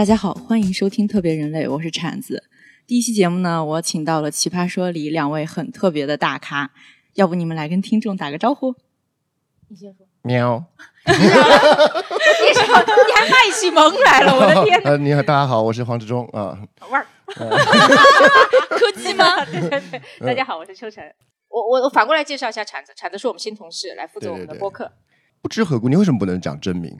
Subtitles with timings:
[0.00, 2.44] 大家好，欢迎收听特别人类，我是铲子。
[2.86, 6.70] 第一期节目呢，我请到了《奇葩说》里两位很特别的大咖，
[7.16, 8.74] 要不你们来跟听众打个招呼？
[9.68, 10.06] 你先说。
[10.22, 10.64] 喵。
[11.04, 12.80] 你什么？
[12.80, 14.34] 你还卖起萌来了？
[14.34, 14.80] 我的天！
[14.88, 16.58] 呃，你好，大家好，我是黄志忠啊。
[16.90, 17.06] 味儿。
[18.70, 19.44] 科技 吗？
[19.52, 20.00] 对对对。
[20.26, 21.04] 大家好，我是秋晨。
[21.50, 24.90] 我我我反过来介绍一下铲子，铲子是我们新同事，来负责我们的播客。
[25.42, 26.98] 不知何故，你为什么不能讲真名？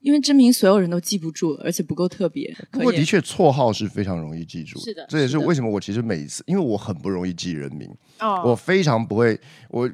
[0.00, 2.54] 因为真名所有人都记不住，而且不够特别。
[2.70, 4.78] 不过的确，绰号是非常容易记住。
[4.80, 7.88] 是的，这也是为什么我其实每一次，因为我很不容易记人名。
[8.18, 8.42] 哦。
[8.44, 9.90] 我非常不会，我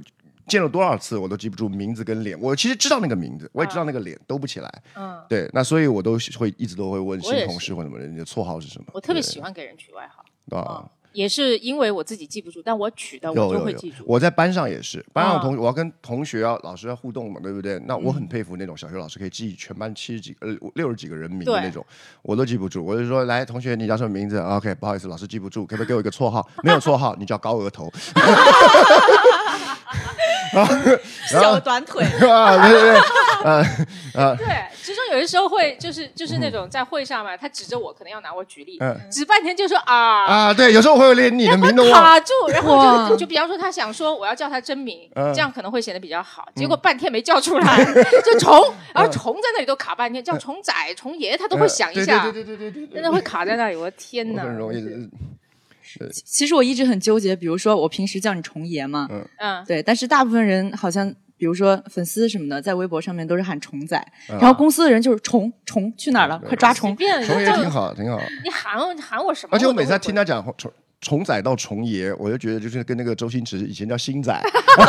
[0.47, 2.41] 见了多少次我都记不住名字跟脸。
[2.41, 4.83] 我其实知道那个名字，我也知道那个脸，都不起来。
[4.95, 5.19] 嗯。
[5.29, 8.87] 对，那所以我都会一直都会问新同事或什么人，你的绰号是什么？
[8.95, 10.25] 我特别喜欢给人取外号。
[10.57, 10.89] 啊。
[11.17, 14.05] 也是因为我自己记不住，但我取的我就会记住。
[14.07, 17.81] 我在班上也是，班上同我要跟同学要老师要互动嘛，对不对？
[17.87, 21.83] 那我很佩服那种小学老师可以记全班七十几呃六十几个人名的那种，
[22.21, 22.85] 我都记不住。
[22.85, 26.47] 我就说，来，同学，你叫什么名字？OK，不好意思，老师记不住，可不可以给我一个绰号？
[26.63, 27.91] 没有绰号，你叫高额头。
[31.29, 32.05] 小短腿。
[32.29, 32.99] 啊，对对对，
[33.45, 33.63] 啊
[34.15, 34.47] 啊，对，
[34.83, 38.79] 其中有的时候会就是就是那种在会上嘛，他指着我，可能要拿我举例，
[39.11, 47.85] 指半天就说啊啊，对，有时候我会连你的名都卡住，然后就就比方说他想说我要叫他真名，这样可能会显得比较好，结果半天没叫出来，
[48.25, 54.83] 就虫，然后虫在那里都卡半天，叫虫仔、虫爷，他都会想一下，对对对对对，真的会卡在那里，我的天哪，很容易。
[56.13, 59.09] 其实我一直很纠结，比如说我平时叫你虫爷嘛，
[59.39, 68.21] 嗯，对，但是大部分人好像，比如说粉丝什么的，在微博上面都是喊虫仔，然后公司的人就是虫虫去哪儿了，快抓虫，虫爷挺好，挺好。
[68.45, 69.51] 你喊我喊我什么？
[69.53, 74.33] 而且我每次听他讲虫虫仔到虫爷，我就觉得就是跟那个周星驰以前叫星仔，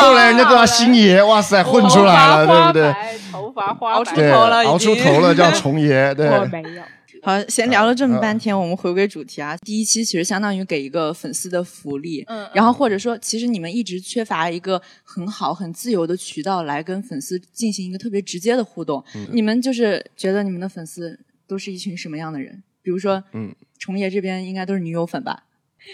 [0.00, 2.94] 后来人家叫他星爷，哇塞，混出来了，对不对？
[3.32, 6.28] 头发花熬出头了，熬出头了，叫 虫爷，对。
[6.28, 6.82] 我没有。
[7.24, 9.56] 好，闲聊了这么半天，我们回归主题啊。
[9.58, 19.02] 第一期其实相当于给一个粉丝的福利，嗯，然后或者说，其实你们一直缺乏一个很好、很自由的渠道来跟粉丝进行一个特别直接的互动。
[19.32, 22.62] 你们就是觉得你们的粉丝都是一群什么样的人？
[22.82, 25.44] 比如说，嗯，虫爷这边应该都是女友粉吧？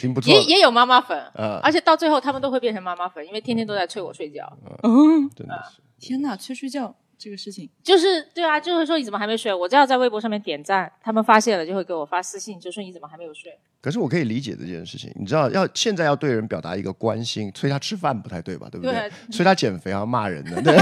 [0.01, 4.57] 挺不错，也也有妈妈粉，嗯，而且到最后他们都会变成妈妈粉，因为天天都在催我睡觉。
[4.83, 6.97] 嗯，真的是，天哪，催睡觉。
[7.21, 9.53] 这个事情就是对啊，就是说你怎么还没睡？
[9.53, 13.53] 我只要在微博上面点赞，他们发现了就会给我发私信，就说你怎么还没有睡？
[13.83, 18.69] 可是我可以理解这件事情，你知道，要现在要对人表达一个关心，催他吃饭不太对吧？
[18.71, 19.11] 对不对？
[19.31, 20.75] 催他减肥要骂人的，对。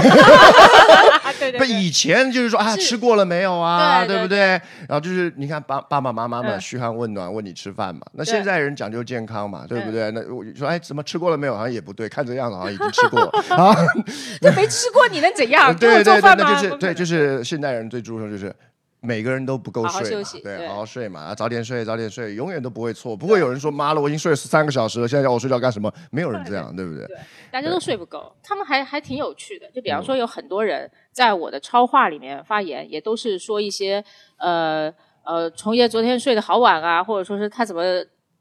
[1.39, 4.05] 对以前就是说啊，吃过了没有啊？
[4.05, 4.39] 对不对？
[4.87, 8.01] 然后就是你看爸爸爸妈妈们嘘寒问暖，问你吃饭嘛。
[8.13, 10.11] 那现在人讲究健康嘛，对不对？
[10.11, 11.53] 那我说哎，怎么吃过了没有？
[11.55, 13.21] 好像也不对，看这样子好像 已经吃过
[13.55, 13.75] 啊。
[14.41, 15.73] 那没吃过你能怎样？
[15.77, 16.21] 对对对。
[16.21, 18.53] 那就是对，就是现代人最注重就是
[19.01, 25.91] 每个人都不够睡，对，好好睡嘛，早点睡，早点睡，永远都不会错，不会有人说妈了，我已经睡了三个小时了，现在叫我睡觉干什么？
[26.11, 27.05] 没有人这样，对不对？
[27.07, 27.17] 对，
[27.49, 28.35] 大家都睡不够。
[28.43, 34.03] 他们还还挺有趣的，就比方说有很多人在我的超话里面发言，也都是说一些
[34.37, 34.93] 呃
[35.23, 37.83] 呃，虫爷昨天睡得好晚啊，或者说是他怎么。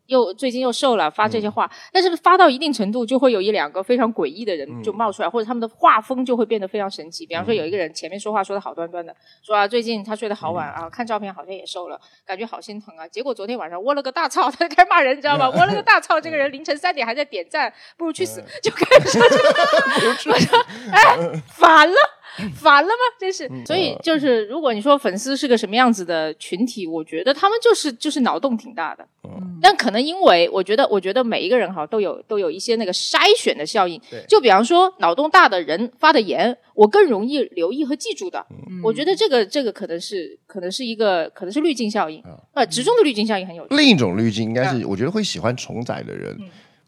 [0.09, 7.27] 又最近又瘦了，发这些话，但是发到一定程度，就会有一两个非常诡异的人就冒出来，或者他们的画风就会变得非常神奇。
[7.27, 13.07] 比方说，有一个人前面说话说的好端端的，说啊最近他睡得好晚啊，看照片好像也瘦了，感觉好心疼啊。
[13.07, 15.49] 结果昨天晚上窝了个大操，他就开始骂人，你知道吗？
[15.55, 20.59] 窝了个大操，这个人凌晨三点还在点赞，不如去死，就开始说这个， 我说
[20.91, 21.97] 哎反了。
[22.55, 23.17] 烦了吗？
[23.19, 29.07] 真是，所以就是，如果你说粉丝是个什么样子的群体，我觉得他们就是就是脑洞挺大的。
[29.25, 34.01] 嗯，但可能因为我觉得，我觉得每一个人哈都有都有一些那个筛选的效应。
[34.29, 38.47] 就比方说脑洞大的人发的言，我更容易留意和记住的。
[38.51, 42.23] 嗯，我觉得这个这个可能是可能是一个可能是滤镜效应。
[42.55, 43.67] 呃，直中的滤镜效应很有。
[43.71, 46.39] 另一种滤镜应该是，我觉得会喜欢虫仔的人，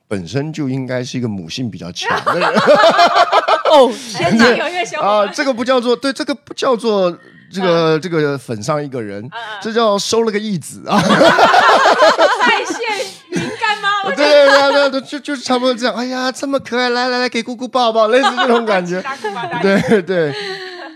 [0.07, 2.49] 本身就应该是一个母性比较强的人。
[3.71, 4.45] 哦， 天哪！
[5.01, 7.17] 啊，这个不叫做对，这个不叫做
[7.53, 9.29] 这个这个粉上一个人，
[9.63, 10.99] 这叫收了个义子啊！
[11.01, 12.77] 在线
[13.31, 15.95] 云干妈，对对对对，就就是差不多这样。
[15.95, 19.03] 哎呀，这么可爱，来来来，给姑姑抱抱，类似这种 感觉。
[19.63, 20.35] 对对，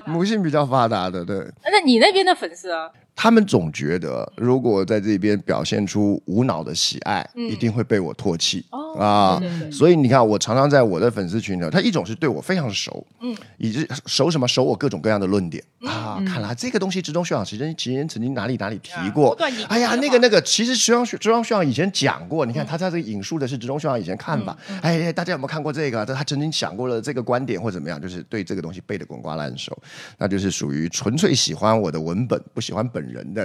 [0.06, 1.36] 母性比较发达的，对。
[1.70, 2.88] 那你那边的粉丝啊？
[3.16, 8.64] 他们总觉得，如果在这边表现出无脑的喜爱，一定会被我唾弃
[8.99, 9.40] 啊。
[9.70, 16.20] 所以你看，我常常在我的粉丝群里，他一种是对我非常熟，嗯，以及熟什么熟我各种各样的论点啊。
[16.26, 19.32] 看来这个东西，职中学长其实其实曾经哪里哪里提过。
[19.69, 22.44] 哎呀，那个那个，其实职中职中学长以前讲过。
[22.44, 24.56] 你看他在这引述的是职中学长以前看法。
[24.82, 26.05] 哎，大家有没有看过这个？
[26.05, 29.76] 他曾经想过了这个观点或怎么样，就是对这个东西背的滚瓜烂熟，
[30.19, 33.03] 那就是属于纯粹喜欢我的文本，不喜欢本。
[33.04, 33.44] 本人的。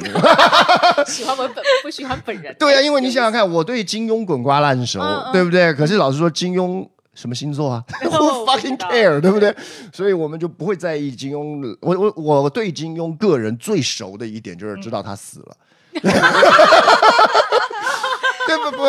[1.05, 2.55] 喜欢文本，不喜欢本人。
[2.59, 4.99] 对啊，因为你想想看，我对金庸滚瓜烂熟，
[5.33, 5.73] 对不对？
[5.73, 7.83] 可是老实说，金庸什么星座啊？
[8.03, 9.19] Who fucking care？
[9.19, 9.55] 对不对？
[9.93, 11.75] 所以我们就不会在意金庸。
[11.81, 15.55] 我我我对金庸个人最熟的一点就是知道他死了。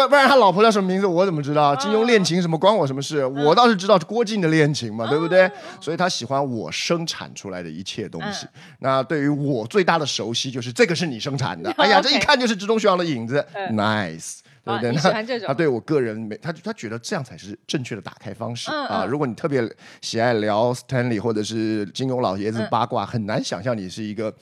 [0.00, 1.76] 对不然他老婆叫什么名字我怎么知道？
[1.76, 3.24] 金庸恋情什么关我什么事？
[3.26, 5.50] 我倒是知道郭靖的恋情嘛，对不对？
[5.80, 8.46] 所以他喜欢我生产出来的一切东西。
[8.78, 11.70] 那对于我最大的熟悉就是这个是你生产的。
[11.78, 14.92] 哎呀，这一看就是之中学阳的影子，nice，对不对？
[14.92, 19.04] 那他对我个人没他他觉得这样才是正确的打开方式啊。
[19.04, 19.62] 如果你特别
[20.00, 24.34] 喜爱聊 Stanley 或者是金庸老爷子八卦，很难想象你是一个。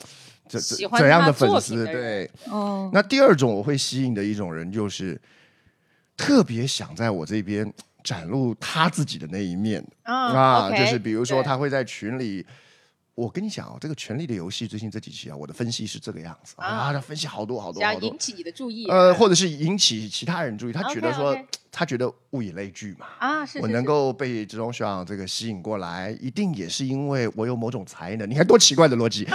[0.49, 0.59] 怎
[0.97, 1.85] 怎样的粉丝？
[1.85, 2.89] 对，哦。
[2.91, 5.15] 那第二种我会吸引的一种人，就是
[6.19, 7.73] 特别想在我这边
[8.03, 12.45] 展露他自己的那一面啊，就是比如说他会在群里。
[13.15, 21.37] 我跟你讲哦，这个《权力的游戏》最近这几期啊，我的分析是这个样子啊，他分析好多好多好多，引起你的注意，呃，或者是引起其他人注意，他觉得说，
[21.69, 28.29] 他觉得物以类聚嘛，啊，是，我能够被这种学长这个吸引过来，一定也是因为我有某种才能。
[28.29, 29.27] 你看多奇怪的逻辑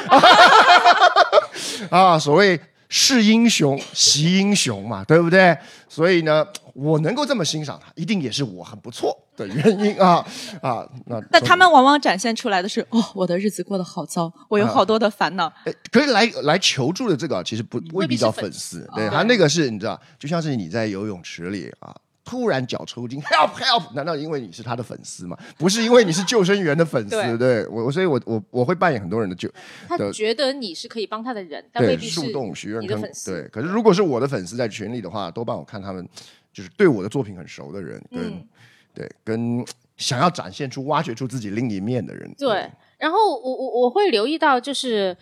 [1.91, 2.19] 啊！
[2.19, 2.59] 所谓。
[2.89, 5.57] 是英雄惜英雄嘛，对不对？
[5.89, 10.27] 所以呢，我能够这么欣赏他，一定也是我很不错的原因啊
[10.61, 10.87] 啊！
[11.07, 15.53] 那 但他们往往展现出来的是，哦，我的日子过得好糟，我有好多的烦恼。
[15.93, 21.95] 可以来来求助的这个，其实不未必叫粉丝，对他那个是你知道，就像是你在游泳池里啊。
[22.25, 23.93] 突然脚抽筋，help help！
[23.95, 25.37] 难道因为你是他的粉丝吗？
[25.59, 29.47] 不是因为你是救生员的粉丝，对我，所以我我我会扮演很多人的救。
[29.87, 33.31] 他觉得你是可以帮他的人，但未必是你的粉丝。
[33.31, 36.09] 对，可是如果是我的粉丝在群里的话，多半我看他们
[36.53, 38.49] 就是对我的作品很熟的人，跟
[38.95, 39.65] 对跟
[39.97, 42.35] 想要展现出、挖掘出自己另一面的人。
[42.39, 45.17] 对，然后我我我会留意到就是。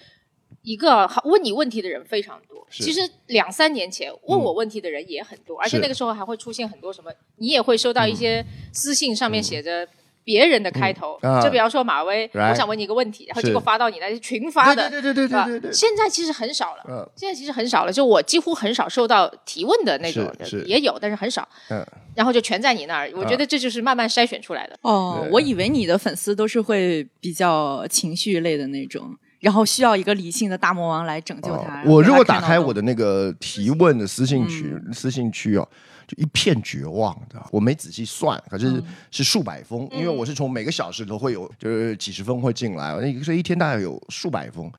[0.62, 9.86] 一个问你问题的人非常多，其实两三年前问我问题的人也很多，而且那个时候还会出现很多什么，你也会收到一些私信，上面写着
[10.22, 15.72] 别人的开头，就比方说马威，我想问你一个问题，然后结果发到你那群发的，对对对对对对。
[15.72, 20.32] 现在其实很少了，现在其实很少了，就我几乎很少收到提问的那种，
[20.64, 21.48] 也有，但是很少。
[21.70, 24.78] 嗯，然后就全在你那儿，我觉得这就是慢慢筛选出来的。
[24.82, 29.18] 哦，我以为你的粉丝都是会比较情绪类的那种。
[29.42, 31.82] 然后需要一个理性的大魔王来拯救他。
[31.84, 35.68] 我如果打开我的那个提问的私信区，私信区哦，
[36.06, 37.44] 就一片绝望的。
[37.50, 38.80] 我没仔细算，可是
[39.10, 44.72] 是数百封，因为我是从每个小时都会有，就是几十封会进来，那所以一天大概有数百封。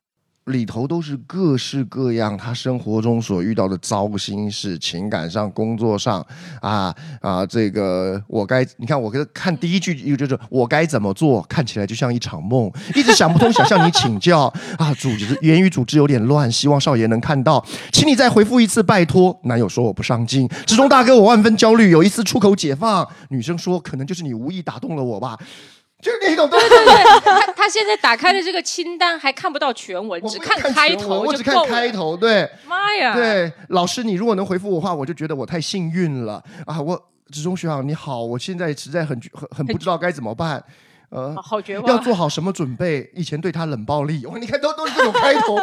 [0.46, 6.24] 里头都是各式各样他生活中所遇到的糟心事，情感上、工作上，
[6.60, 19.34] 啊啊，这个我该你看，我跟看第一句就是我该怎么做，看起来就像一场梦，一直想不通，想向你请教 啊，组织言语组织有点乱，希望少爷能看到，请你再回复一次，拜托。
[19.44, 23.08] 男友说我不上进，之中大哥我万分焦虑，有一次出口解放。
[23.30, 25.38] 女生说可能就是你无意打动了我吧。
[26.04, 36.44] 就是那种，对对对，他他现在打开的这个清单还看不到全文，只看开头，我只看开头，对，妈呀，对，老师，你如果能回复我的话，我就觉得我太幸运了。
[36.66, 36.78] 啊！
[36.78, 40.62] 我职中学长你好，我现在实在很很很不知道该怎么办，
[41.08, 43.10] 呃，好绝望，要做好什么准备？
[43.14, 45.56] 以前对他冷暴力，哇，你看都都是这种开头。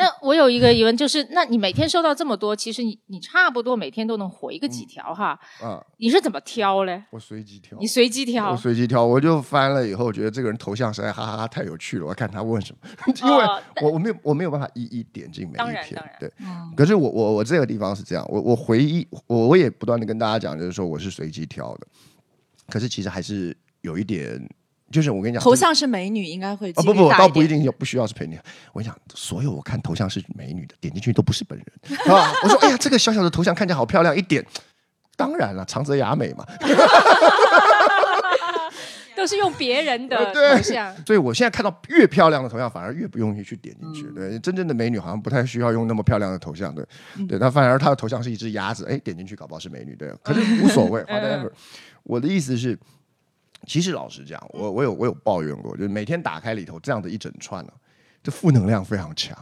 [0.00, 5.38] 那我有一个疑问，就是那你每天收到这么多，其实你你差不多每天都能回个几条哈？
[5.60, 7.04] 啊，你是怎么挑嘞？
[7.10, 7.78] 我随机挑。
[7.78, 8.52] 你随机挑？
[8.52, 12.88] 我随机挑，我就翻了以后，觉得这个人头像实在哈哈哈太有趣了，我看他问什么，
[13.28, 13.44] 因为
[13.82, 16.32] 我我没有我没有办法一一点进每一篇，对。
[16.74, 21.86] 可是我我我这个地方是这样，我我回忆我我也不断的跟大家讲，就是说我是随机挑的，
[22.70, 24.48] 可是其实还是有一点。
[24.90, 28.38] 就是我跟你讲，头像是美女，应该会啊不不，倒不一定有，不需要是美女。
[28.72, 31.64] 我跟你讲，所有我看头像是美女的，点进去都不是本人
[32.12, 32.32] 啊。
[32.42, 34.44] 我说，哎呀，这个小小的头像看起来好漂亮，一点，
[35.16, 36.44] 当然了，长泽雅美嘛，
[39.16, 40.92] 都是用别人的头像。
[41.06, 44.02] 所以我现在看到越漂亮的头像，反而越不容易去点进去。
[44.10, 46.84] 对，真正的美女好像不太需要用那么漂亮的头像对。
[47.28, 51.52] 对，她反而她的头像是一只鸭子，哎，点进去搞不好是美女对，可是无所谓好的 ever。
[52.02, 52.76] 我的意思是。
[53.66, 57.72] 其实老实讲，我我有我有抱怨过，就是每天打开里头这样的一整串呢，
[58.22, 59.36] 这负能量非常强。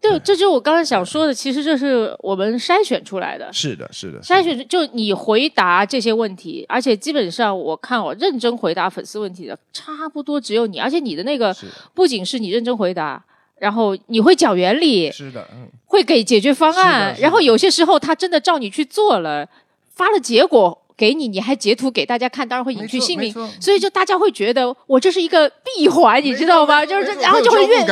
[0.00, 1.34] 对，这就是我刚才想说的。
[1.34, 3.52] 其实这是我们筛选出来的。
[3.52, 4.18] 是的，是的。
[4.22, 10.78] 筛选就你回答这些问题，而且基本上我看我认真回答粉丝问题的，差不多只有你。
[10.78, 11.54] 而且你的那个
[11.92, 13.22] 不仅是你认真回答，
[13.58, 19.46] 然后你会讲原理，是的，嗯，会给解决方案，然后有些时候他真的照你去做了，
[19.90, 20.80] 发了结果。
[21.00, 26.84] 给你，你还截图给大家看，当然会隐去姓名，所以就大家会觉得我这是一个闭环，你知道吗？
[26.84, 27.86] 就是这，然后就会越 越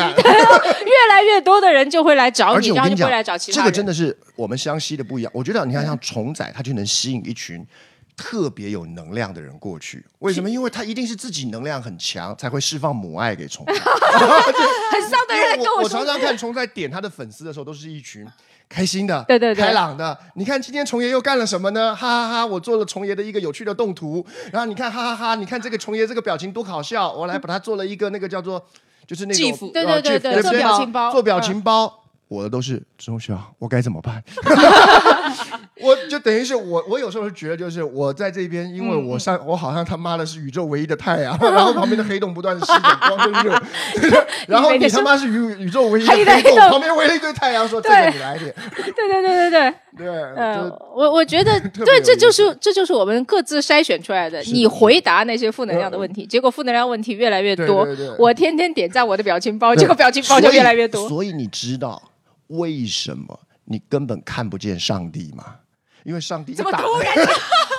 [1.09, 3.57] 来越多的人就会来找你，然后就会来找其他。
[3.57, 5.33] 这个真的是我们湘西的不一样。
[5.35, 7.67] 我觉得你看，像虫仔，他就能吸引一群
[8.15, 10.05] 特别有能量的人过去。
[10.19, 10.51] 为什么？
[10.51, 13.65] 因为他一定是自己能量很强，才会释放母爱给虫。
[13.73, 13.75] 很
[15.09, 18.27] 丧的人跟我说，我常常看虫仔点他的粉丝的时候，都是一群。
[18.69, 20.17] 开心的，对对对，开朗的。
[20.35, 21.97] 你看今天虫爷又干了什么呢？
[21.97, 22.47] 哈哈哈！
[22.47, 25.35] 我做了虫爷的一个有趣的动图，然后你看，哈哈哈！
[25.35, 28.63] 你看这个虫爷这个表情多搞笑，我来把它做了一个那个叫做，
[29.07, 32.05] 就是那种对对对对，做表情包，做表情包。
[32.29, 34.23] 我的都是中学，我该怎么办？
[35.81, 43.63] 我就等于是我，我有时候是觉得，就是我在这边，因为我上，我好像他妈的是宇宙唯一的太阳， 然后旁边的黑洞不断的吸点光跟热，
[44.49, 54.41] 然后你他妈是宇宇宙唯一的黑洞，旁边围了一堆太阳，说这个你来点，对对对对对对，呃，我我觉得对，这就是这就是我们各自筛选出来的。
[54.43, 57.87] 你回答那些负能量的问题，结果负能量问题越来越多。
[58.19, 61.09] 我天天点赞我的表情包，结果表情包就越来越多。
[61.09, 62.03] 所以你知道。
[62.49, 65.45] 为什么你根本看不见上帝吗？
[66.05, 67.13] 因为上帝怎么突然？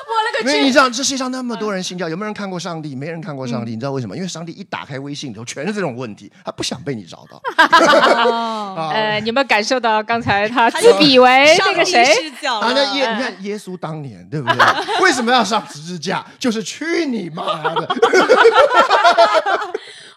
[0.09, 0.61] 我了个去！
[0.61, 2.95] 你知道这世界上那么多人信教，有没有人看过上帝？
[2.95, 3.71] 没人看过上帝。
[3.71, 4.15] 你知道为什么？
[4.15, 7.41] 因为上帝一打开微信里头，全是这种问题，他不想被你找到。
[8.91, 12.03] 呃，你们感受到刚才他自比为那个谁？
[12.47, 14.57] 啊，那耶，你看耶稣当年对不对？
[15.01, 16.23] 为什么要上十字架？
[16.37, 17.95] 就是去你妈的！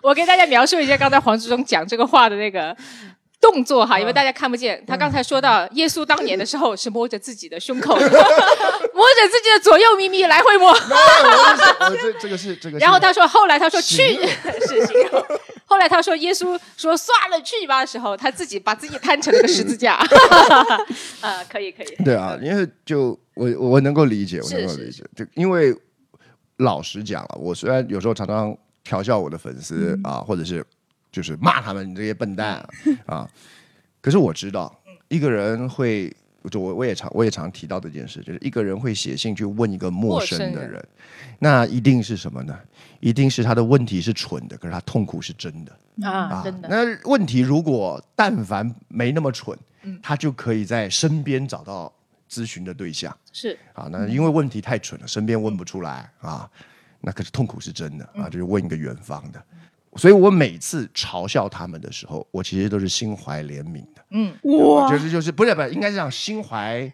[0.03, 2.77] 我给大家描述一下刚才黄志忠讲这个话的那个。
[3.43, 4.83] 动作哈，因为大家看不见。
[4.87, 8.09] 他刚才说到耶稣当年的时候是摸着自己的胸口， 摸着
[9.29, 10.73] 自己的左右咪咪来回摸。
[12.01, 12.79] 这这个是这个。
[12.79, 14.15] 然后他说，后来他说去
[14.61, 14.97] 是行。
[15.67, 19.95] 后来他说耶稣说算了去你妈的时候，他自己把自己摊成了个十字架。
[21.21, 21.97] 啊，可以可以。
[22.05, 25.03] 对啊，因为就我我能够理解，我能够理解。
[25.17, 25.75] 就因为
[26.59, 30.65] 老实讲了，我虽然有时候常常调笑我的粉丝啊，或者是。
[31.13, 32.67] 就是骂他们你这些笨蛋
[33.07, 33.29] 啊！
[34.01, 34.75] 可是我知道，
[35.09, 36.13] 一个人会，
[36.51, 40.83] 就我我也常我也常提到这件事，就是一个人会写信去问一个陌生的人，
[41.39, 42.59] 那一定是什么呢？
[42.99, 46.41] 一定是他的问题是蠢的，可是他痛苦是真的啊！
[46.43, 46.69] 真的。
[46.69, 49.57] 那问题如果但凡没那么蠢，
[50.03, 51.93] 他就可以在身边找到
[52.31, 53.15] 咨询的对象。
[53.33, 56.51] 是啊，那因为问题太蠢了，身边问不出来啊，
[57.01, 59.45] 那可是痛苦是真的啊，就是问一个远方的。
[59.97, 64.03] 所以我每次嘲笑他们的时候，我其实都是心怀怜悯的。
[64.11, 66.91] 嗯，哇，就是就是不是不是，应该是讲心怀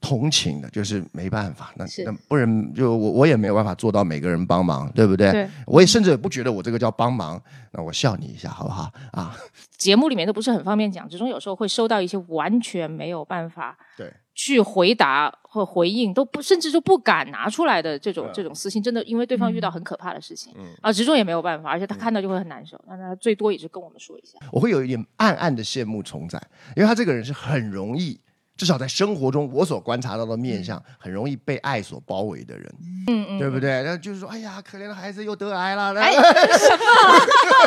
[0.00, 5.30] 同情的，就是没办法，那那不然就我我也没有办法做到每个人帮忙，对不对？
[5.30, 7.40] 对，我也甚至不觉得我这个叫帮忙。
[7.72, 8.92] 那我笑你一下好不好？
[9.12, 9.36] 啊，
[9.76, 13.76] 节目里面都不是很方便讲，之中有时候会收到一些完全没有办法。
[13.96, 14.12] 对。
[14.34, 22.78] 去回答或回应都不，甚至就不敢拿出来的这种这种私信，真的因为对方遇到很可怕的事情，啊，直中也没有办法，而且他看到就会很难受。
[22.88, 24.38] 那他最多也是跟我们说一下。
[24.50, 26.40] 我会有一点暗暗的羡慕虫仔，
[26.76, 28.18] 因为他这个人是很容易，
[28.56, 32.74] 至少在生活中我所观察到的面相，很容易被爱所包围的人，
[33.06, 33.84] 嗯嗯，对不对？
[33.84, 35.94] 那就是说，哎呀，可怜的孩子又得癌了。
[35.94, 36.84] 哎， 什么？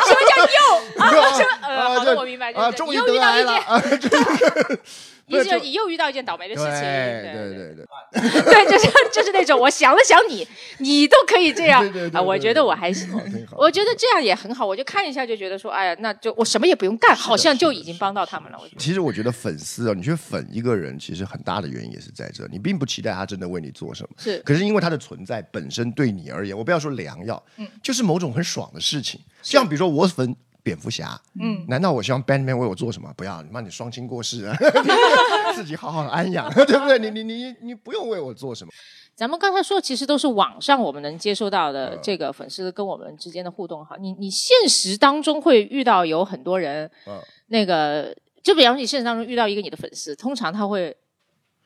[0.06, 0.60] 什么叫又？
[1.02, 3.54] 啊，好的，我明白，啊，终于得癌了。
[5.28, 10.48] 你就你又遇到一件倒霉的事情，对对对对，对， 就是就是那种，我想了想你，
[10.80, 11.86] 你都可以这样。
[12.14, 13.10] 啊，我觉得我还行，
[13.58, 18.58] 我觉得这样也很好，我就看一下就觉得说，哎呀，那就我什么也不用干，好像就已经帮到他们了。
[18.58, 30.34] 我觉得，其实我觉得粉丝啊，你去粉一个人，其实很大的原因也是在这，你并不期待他真的为你做什么，是，可是因为他的存在本身对你而言，我不要说良药，嗯，就是某种很爽的事情，像比如说我粉。
[30.68, 33.10] 蝙蝠侠，嗯，难道我希望 Batman 为我做什么？
[33.16, 34.54] 不要，你妈你双亲过世啊，
[35.56, 37.00] 自己好好的安养， 对不对？
[37.00, 38.74] 你你你你不用为我做什么。
[39.16, 43.96] 咱们刚才说，其实都是网上我们能接收到的这个粉丝跟我们之间的互动哈。
[43.98, 46.92] 你你现实当中会遇到有很多人，
[47.48, 50.94] 那个就比方说你现实当中遇到一个你的粉丝，通常他会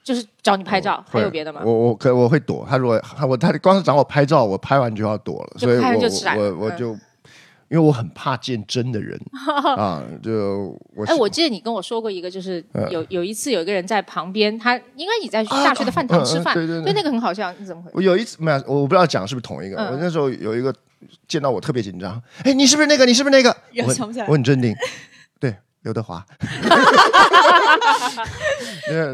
[0.03, 1.63] 就是找你拍照，还有别的吗？
[1.65, 6.95] 我我可我会躲，他如果我他光是找我拍照，我拍完就要躲了，所以我我我就。
[7.71, 9.17] 因为我很怕见真的人
[9.77, 17.93] 啊，就我哎，我记得你跟我说过一个，就是有有一次有一个人在旁边，他应该你在大学的饭堂吃饭，对对对，那个很好笑，你怎么回事？
[17.95, 19.77] 我有一次没有，我不知道讲是不是同一个。
[19.77, 20.75] 我那时候有一个
[21.29, 23.05] 见到我特别紧张，哎，你是不是那个？
[23.05, 23.55] 你是不是那个？
[23.87, 24.81] 我想不起来，我很镇定，对。
[25.81, 26.23] 刘德华，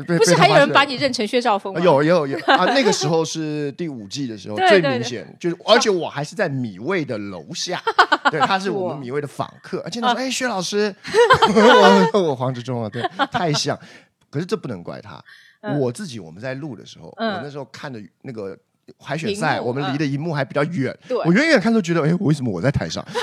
[0.05, 1.79] 不是还有人把你认成薛兆丰吗？
[1.79, 2.37] 有有有。
[2.39, 2.65] 啊！
[2.73, 7.81] 那个时候是第五季的时候， 最明显就是，而且我还是在米味的楼下，
[8.29, 10.93] 对，他是我们 米味的访客，而且他说：“哎，薛老师，
[12.13, 13.79] 我我黄志忠啊，对，太像。”
[14.29, 15.23] 可是这不能怪他，
[15.79, 18.57] 我自己我们在录的时候，我那时候看着那个
[18.99, 21.17] 海选赛，我们离的荧幕还比较远，对。
[21.17, 23.05] 我远远看都觉得，哎，为什么我在台上？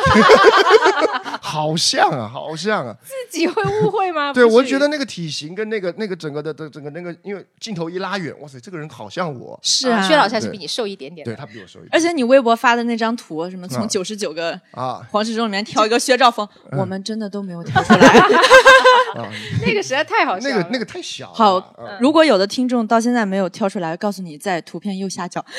[1.40, 4.33] 好像啊，好像啊，自己会误会吗？
[4.35, 11.25] 对，我觉得那个体型跟那个那个整个的的整个那个，因为镜头一拉远，哇塞，这个人好像我，是啊，薛老师还是比你瘦一点点。
[11.25, 11.90] 对他比我瘦一点。
[11.92, 15.06] 而且你微博发的那张图，什么从啊九十九个啊。
[15.11, 16.80] 黄志忠里面挑一个薛兆丰，嗯。
[16.80, 18.28] 我们真的都没有挑出来。
[19.14, 19.30] 啊，
[19.64, 20.56] 那个实在太好笑了。
[20.56, 25.44] 那个那个太小了，好啊，如果有的听众到现在没有挑出来，告诉你在图片右下角。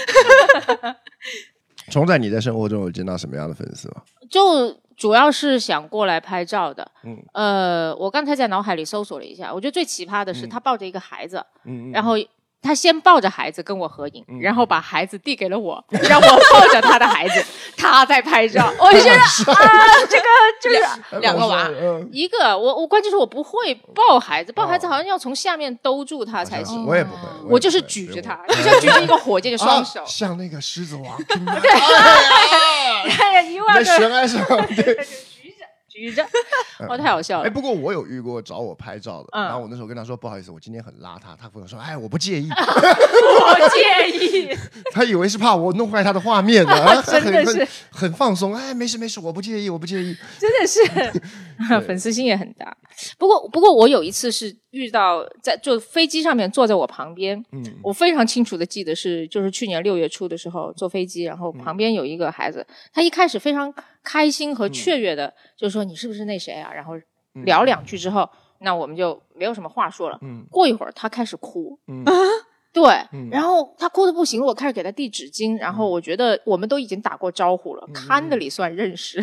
[1.91, 4.01] 虫仔，你在生活中有见到什么样的粉丝吗？
[4.29, 6.89] 就主要是想过来拍照的。
[7.03, 11.45] 嗯呃，我刚才在脑海里搜索了一下，我觉得最奇葩的是他抱着一个孩子，
[11.93, 12.13] 然后
[12.65, 17.45] 他先抱着孩子跟我合影，然后把孩子递给了我，让我抱着他的孩子，
[17.77, 18.74] 他在拍照。
[18.79, 19.69] 我觉得啊，
[20.10, 20.25] 这个
[20.60, 21.69] 就是两个娃。
[21.79, 26.84] 嗯，一个我我关键是我不会抱孩子，抱孩子好像要从下面兜住他才行。
[26.88, 34.43] 我也不会，我就是举着他，就像举着一个火箭的双 手啊，像那个狮子王， 对，哎呀，一万个在悬崖上，
[34.75, 35.07] 对。
[35.96, 36.22] 举着，
[36.90, 37.48] 哦，太好笑了。
[37.48, 44.50] 哎，不过我有遇过找我拍照的，嗯然后我那时候跟他说不好意思，我今天很邋遢，他跟我说哎我不介意，我介意，
[44.92, 47.68] 他以为是怕我弄坏他的画面呢，啊 真的是。
[47.92, 50.80] 很放松，哎没事没事，我不介意我不介意，真的是
[51.88, 52.75] 粉丝心也很大。
[53.18, 57.64] 不过，不过我有一次是遇到在就飞机上面坐在我旁边，嗯。
[57.82, 63.74] 我非常清楚的记得是就是去年六月初的时候坐飞机，然后旁边有一个孩子，他一开始非常
[64.05, 66.71] 开心和雀跃的，就说你是不是那谁啊？
[66.71, 66.93] 然后
[67.43, 70.17] 聊两句之后，那我们就没有什么话说了。
[70.21, 70.45] 嗯。
[70.50, 72.05] 过一会儿他开始哭，嗯。
[72.71, 73.29] 对，嗯。
[73.31, 79.19] 然后他哭的不行了，我开始给他递纸巾，然后我觉得我们都已经打过招呼了，看的里算认识，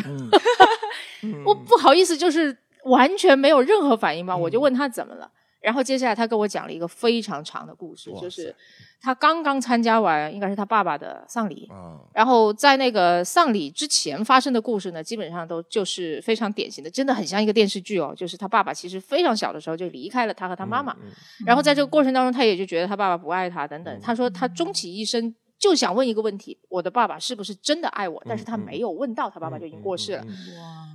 [1.22, 1.42] 嗯。
[1.46, 5.30] 我不好意思，就是完全没有任何反应吧，我就问他怎么了。
[5.62, 8.54] 然后接下来他跟我讲了一个非常长的故事，就是
[9.00, 18.13] 他刚刚参加完应该是他爸爸的丧礼，嗯然后在那个丧礼之前发生的故事呢，基本上都就是非常典型的，真的很像一个电视剧哦。
[18.17, 21.10] 就是他爸爸其实非常小的时候就离开了他和他妈妈，嗯
[21.47, 24.00] 然后在这个过程当中，他也就觉得他爸爸不爱他等等。
[24.00, 28.21] 他说他终其一生就想问一个问题：我的爸爸是不是真的爱我？
[28.26, 30.25] 但是他没有问到，他爸爸就已经过世了。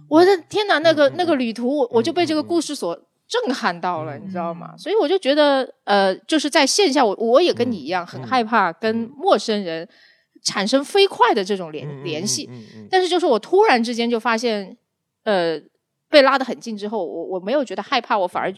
[0.10, 4.74] 我的天哪，那个那个旅途，我我就被这个故事所震撼到了，你知道吗？
[4.78, 9.88] 所以我就觉得，呃，就是在线下，我我也跟你一样，很害怕跟陌生人
[10.44, 12.50] 产生飞快的这种联嗯联系。
[12.90, 14.78] 但是就是我突然之间就发现，
[15.24, 15.60] 呃，
[16.10, 18.54] 被拉得很近之后，我我没有觉得害怕，我反而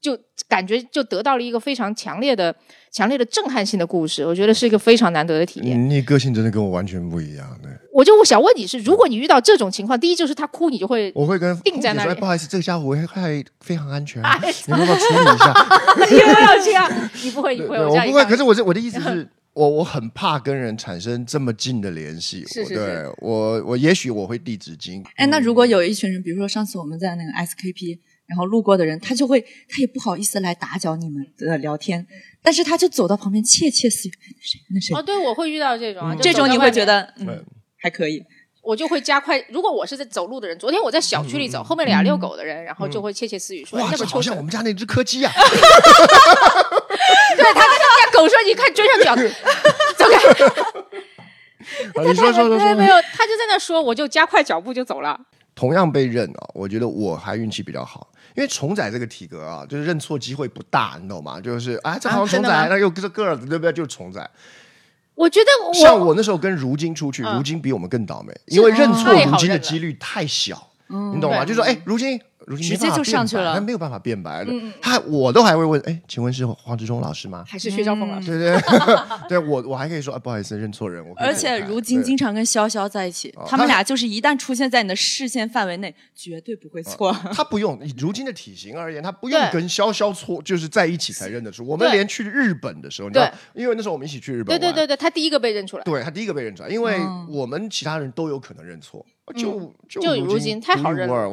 [0.00, 2.54] 就感觉就得到了一个非常强烈的、
[2.90, 5.78] 强烈的震撼性的故事，我觉得是一个非常难得的体验。
[5.78, 7.63] 嗯你个性真的跟我完全不一样，对。
[7.94, 15.54] 我就想问你是，如果你遇到这种情况，第一就是他哭，你就会我会跟定在那里哎不好意思，这个家伙危害非常安全哎，你要不要处理一下？
[16.10, 18.24] 你不要这样，你不会，你不会，我不会。
[18.24, 22.44] 可是我这我的意思 是，我我很怕跟人产生这么近的联系。
[22.46, 25.00] 是是对是我我也许我会递纸巾。
[25.14, 32.04] 哎，那如果有一群人，比如说上次我们在那个 SKP，然后路过的人，他就会他也不好意思来打搅你们的聊天，
[32.42, 37.44] 但是他就走到旁边窃窃私语，谁那谁哦，，对，我会遇到这种这种你会觉得嗯嗯
[37.84, 38.24] 还可以。
[38.62, 39.38] 我就会加快。
[39.50, 45.30] 如果我是在走路的人，昨天我在小区里走，后面俩遛狗的人，然后就会窃窃私语说：“哎哇，那这个，好像我们家那只柯基啊！
[47.36, 49.14] 对他跟他家狗说，你看追上去了，
[49.98, 50.16] 走开。
[52.00, 52.74] 啊你说说说说。
[52.74, 55.20] 没有，他就在那说，我就加快脚步就走了。
[55.54, 61.38] 同样被认啊，我觉得我还运气比较好，因为虫仔这个体格啊，就是认错机会不大，你懂吗？
[61.38, 63.70] 就是啊，这好像虫仔，那又这个儿子，对不对？
[63.74, 64.30] 就是虫仔。
[65.14, 71.44] 我觉得我像我那时候跟如今出去，嗯如今比我们更倒霉，因为认错如今的几率太小，你懂吗？
[71.44, 72.20] 就说哎，如今。
[72.46, 74.52] 如今直接就上去了辩白他没有办法变白的。
[74.80, 77.44] 他我都还会问，哎，请问是黄志忠老师吗？
[77.46, 78.38] 还是薛兆丰老师。
[78.38, 78.60] 对对
[79.28, 81.04] 对，我我还可以说啊，不好意思，认错人。
[81.06, 87.12] 我而且如今经常跟潇潇在一起哦，他们俩就是一旦出现在你的视线范围内，绝对不会错。
[87.32, 91.66] 他不用以如今的体型而言，他不用跟潇潇错，就是在一起才认得出。
[91.66, 95.84] 我们连去日本的时候，你知道，因为那时候我们一起去日本，对对对对，他第一个被认出来。
[95.84, 101.30] 对他第一个被认出来，因为哦我们其他人都有可能认错，就就就如如今太好认了。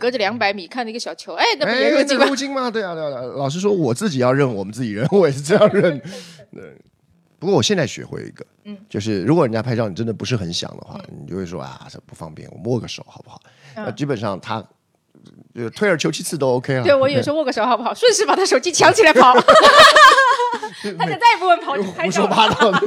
[0.00, 2.28] 隔着两百米看那个小球，哎，那不哎，也入境吗那？
[2.30, 2.70] 入京吗？
[2.70, 3.20] 对啊，对啊。
[3.36, 5.98] 老实说，我自己要认，我们自己认， 我也是这样认。
[6.52, 6.76] 对。
[7.38, 13.40] 不过我现在学会一个，嗯就是如果人家拍照你真的不是很想的话，你就会说啊，这不方便，我握个手好不好？
[13.76, 14.64] 嗯那基本上他
[15.54, 16.82] 就退而求其次都 OK 了。
[16.82, 17.92] 对我有时候握个手好不好？
[17.94, 19.34] 顺势把他手机抢起来跑，
[20.98, 22.10] 他就再也不问跑你拍胡。
[22.10, 22.78] 说八道的。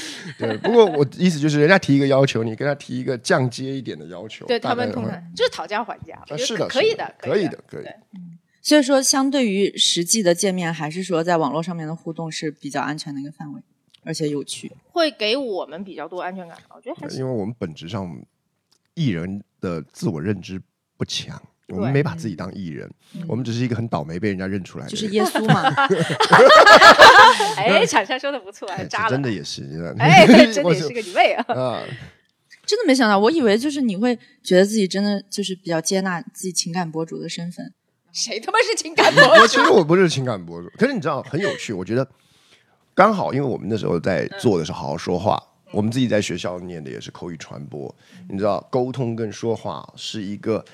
[0.38, 4.90] 对，不过我意思就是，人家提一个要求，你跟他提一个降阶一点的要求，对他们
[5.34, 7.86] 就是讨价还价，是的，可以的，可以的，可以。
[8.62, 13.60] 所以说，相对于实际的见面，还是说在网络上面的互动是比较安全的一个范围。
[14.04, 16.58] 而且有趣，会给我们比较多安全感。
[16.74, 18.20] 我觉得还是因为我们本质上
[18.94, 20.60] 艺人的自我认知
[20.96, 21.40] 不强。
[21.72, 22.90] 我们没把自己当艺人，
[23.26, 25.62] 我们只是一个很倒霉被人家认出来的，就是耶稣嘛。
[27.56, 29.62] 哎，厂商说的不错，扎了，真的也是，
[29.98, 31.82] 哎， 真的也是个女妹啊！
[32.64, 37.72] 真的没想到，我以为就是你会觉得自己真的就是比较接纳自己情感博主的身份。
[38.12, 39.46] 谁他妈是情感博主？
[39.48, 42.06] 其实我不是情感博主，可是你知道很有趣，我觉得
[42.94, 47.94] 刚好，因为我们那时候在做的是好好说话，我们自己在学校念的也是口语传播，
[48.28, 50.64] 你知道沟通跟说话是一个。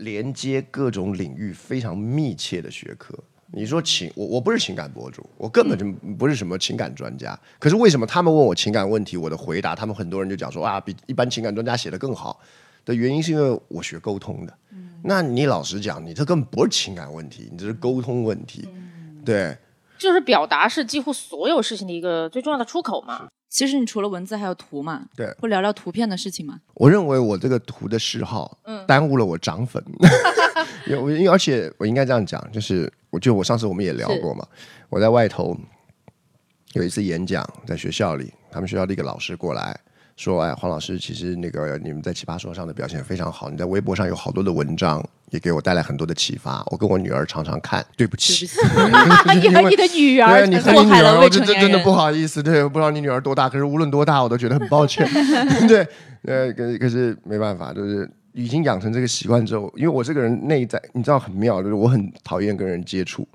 [0.00, 3.14] 连接各种领域非常密切的学科。
[3.52, 5.84] 你说情，我我不是情感博主，我根本就
[6.14, 7.36] 不是什么情感专家。
[7.58, 12.40] 可是为什么他们问我情感问题，我的回答，他们很多人就讲说啊，比一般情感专家写的更好。
[12.84, 14.58] 的原因是因为我学沟通的。
[15.02, 18.68] 那你老实讲，你这根本不是情感问题，你这是沟通问题。
[19.24, 19.56] 对，
[19.98, 23.28] 就是表达是几乎所有事情的一个最重要的出口嘛。
[23.50, 25.04] 其实你除了文字还有图嘛？
[25.16, 26.60] 对，会聊聊图片的事情吗？
[26.74, 29.84] 我认为我这个图的嗜好，嗯，耽误了我涨粉。
[30.86, 34.46] 因为，因为而且我应该这样讲，就是我就我上次我们也聊过嘛，
[34.88, 35.54] 我在外头
[36.74, 39.78] 有一次演讲，在学校里，他们学校的一个老师过来。
[40.20, 46.62] 说哎，黄老师，其实那个你们在奇葩说上的表现非常好，你在微博上有好多的文章，也给我带来很多的启发。
[46.66, 48.44] 我跟我女儿常常看，对不起，
[49.40, 55.08] 你和 你的女儿，你和你女儿，我真真的不好意思，对，我不知道你女儿多大，可是无论多大，我都觉得很抱歉，
[55.66, 55.88] 对，
[56.26, 63.26] 呃，可可是没办法，就是已经养成这个习惯之后，因为我这个人内在你知道很妙，就是我很讨厌跟人接触，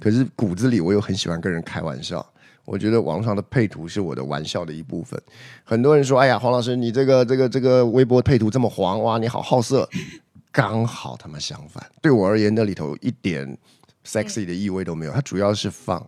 [0.00, 2.26] 可是骨子里我又很喜欢跟人开玩笑。
[2.72, 5.20] 我觉得网络上的配图是我的玩笑的一部分。
[5.62, 9.86] 很多人说：“哎呀，黄老师，你这个这个这个微博配图这么黄哇，你好好色。
[10.50, 13.58] ”刚好他们相反，对我而言，那里头一点
[14.06, 16.02] sexy 的意味都没有，它主要是放。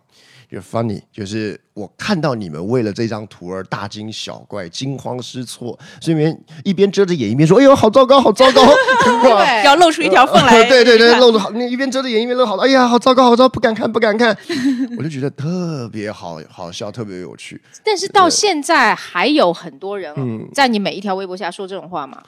[0.51, 8.63] 就 funny，就是我看到你们为了这张图而大惊小怪、惊慌失措，所以一边遮着眼一边说：“哎呦，好糟糕，好糟糕！
[9.23, 10.63] ”对，要露出一条缝来。
[10.69, 14.37] 对对对，露着好，你一边遮着眼一边露好，哎呀，好糟糕，好糟，不敢看，不敢看。
[14.99, 17.61] 我就觉得特别好好笑，特别有趣。
[17.85, 20.15] 但是到现在还有很多人
[20.53, 22.23] 在你每一条微博下说这种话吗？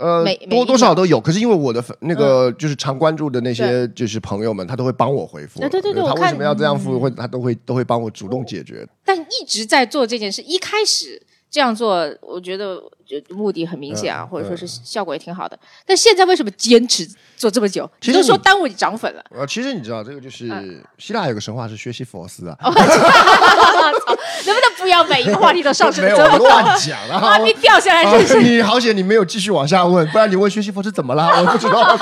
[0.00, 5.60] 呃，多多少都有，可是因为我的那个就是常关注的那些就是朋友们，他都会帮我回复。
[5.60, 6.98] 对对对，他为什么要这样复？
[6.98, 8.88] 会他都会都会帮我主动解决。
[9.04, 12.82] 但一直在做这件事，一开始这样做，我觉得就
[13.30, 15.58] 目的很明显啊，或者说是效果也挺好的。
[15.86, 17.90] 但现在为什么坚持做这么久？
[18.00, 19.24] 其实说耽误你涨粉了。
[19.30, 22.56] 呃，其实你知道这个就是希腊有个神话是薛西佛斯啊。
[24.46, 26.02] 能不能不要每一个话题都上升？
[26.06, 28.40] 没有乱讲了，画面掉下来就是。
[28.42, 31.28] 你好险，你没有继续往下问，不然你问薛西佛斯怎么了？
[31.40, 31.96] 我不知道。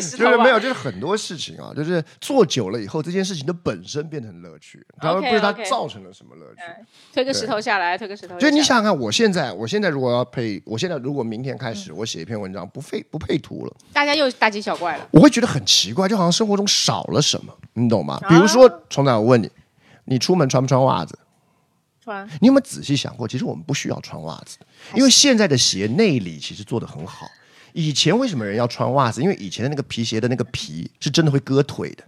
[0.00, 6.62] 就是没有，就是很多事情啊，就是做久了以后，这件事情的本身变成乐趣，然后不知道它造成了什么乐趣。
[7.12, 8.36] 推个石头下来，推个石头。
[8.38, 15.08] 就你想想看，我现在，我现在如果要配，我现在如果明天开始我写一篇文章，不配不配图了，大家又大惊小怪了。
[15.10, 18.20] 我会觉得很奇怪，就好像生活中少了什么，你懂吗？
[18.28, 19.50] 比如说，从长，我问你。
[20.06, 21.16] 你出门穿不穿袜子？
[22.02, 22.28] 穿。
[22.40, 23.28] 你有没有仔细想过？
[23.28, 24.58] 其实我们不需要穿袜子，
[24.94, 27.30] 因为现在的鞋内里其实做的很好。
[27.72, 29.22] 以前为什么人要穿袜子？
[29.22, 32.02] 因为以前的那个皮鞋的那个皮是真的会割腿的，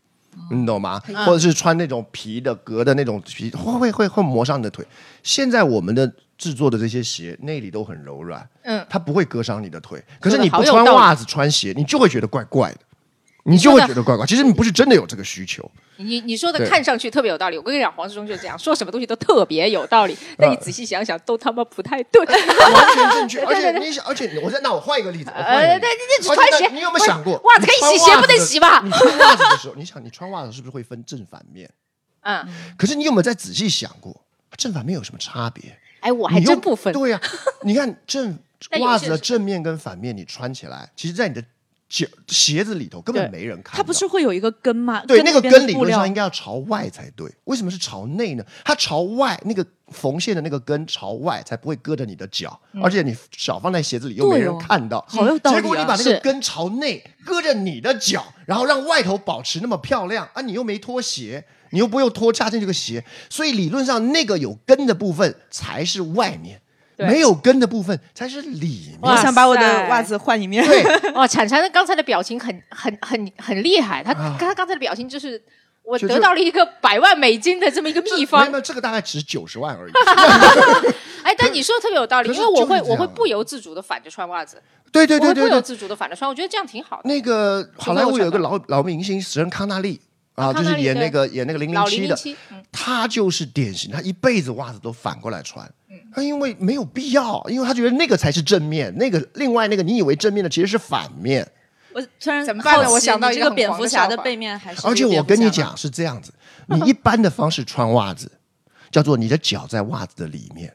[0.50, 1.00] 你懂吗？
[1.26, 4.86] 或者是穿那种皮的革的那种皮，会会会会磨伤你的腿。
[5.22, 10.02] 现在我们的制作的这些鞋内里都很柔软，嗯，它不会割伤你的腿。
[10.20, 12.78] 可是你不穿袜子穿鞋，你就会觉得怪怪的。
[13.44, 15.68] 你就会觉得怪怪，其实你不是真的有这个需求。
[15.96, 20.16] 你你说的看上去特别有道理，我跟你讲，黄志忠就是这样说，什么东西都特别有道理。
[20.38, 22.24] 但你仔细想想，都他妈不太对。
[22.26, 25.30] 完全正确，而且你想，而且我再那我换一个例子。
[25.30, 28.80] 呃，对，你你穿鞋，你有没有想过，袜子可以洗，鞋不能洗吧？
[28.84, 31.68] 你穿袜子的时候，你想你穿袜子是不是会分正反面？
[32.22, 32.46] 嗯。
[32.76, 34.24] 可是你有没有再仔细想过，
[34.56, 35.76] 正反面有什么差别？
[36.00, 36.92] 哎，我还真不分。
[36.92, 37.20] 对呀，
[37.62, 38.38] 你看正
[38.80, 41.42] 袜子的正面跟反面，你穿起来，其实，在你的。
[41.92, 45.04] 鞋鞋子里头根本没人看，它不是会有一个根吗？
[45.04, 47.30] 对，那个根理论上应该要朝外才对。
[47.44, 48.42] 为什么是朝内呢？
[48.64, 52.58] 它朝外，那个缝线的那个根朝外，才不会硌着你的脚。
[52.82, 55.56] 而且你脚放在鞋子里又没人看到，好有道理。
[55.58, 60.40] 结果你把那个根朝内，硌着你的脚，然后让外头保持那么漂亮啊！
[60.40, 66.62] 你又没脱鞋，你又不用脱加进这个鞋，所以理论上那个有根的部分才是外面。
[67.06, 68.98] 没有跟的部分才是里面。
[69.00, 70.64] 我想把我的袜子换一面。
[70.64, 70.82] 对，
[71.14, 75.40] 哇，铲铲的刚才的表情很很很很厉害，他他刚才的表情就是
[75.82, 78.50] 我得到了一个百万美金的这么一个秘方。
[78.50, 79.92] 那，这个大概值九十万而已。
[81.22, 84.60] 哎，但你说的特别有道理，因为我会我会不由自主的反着穿袜子。
[84.90, 87.02] 对对对对，不由自主的反着穿，我觉得这样挺好的。
[87.04, 90.00] 那个好莱坞有一个老老明星史恩康纳利，
[90.34, 92.18] 啊，就是演那个演那个零零七的，
[92.50, 95.70] 嗯，他就是典型，他一辈子袜子都反过来穿，
[96.14, 101.46] 他因为没有必要，因为他觉得那个才是正面，那个另外那个你以为正面的其实是反面。
[101.92, 102.90] 我突然怎么办呢？
[102.90, 106.32] 我想到一个蝙蝠侠的背面还是，而且我跟你讲是这样子，
[106.66, 108.32] 你一般的方式穿袜子，
[108.90, 110.74] 叫做你的脚在袜子的里面，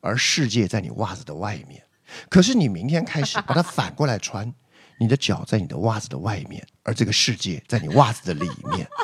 [0.00, 1.82] 而世界在你袜子的外面。
[2.28, 4.54] 可是你明天开始把它反过来穿。
[5.02, 8.86] 你的脚在你的袜子的外面，而这个世界在你袜子的里面。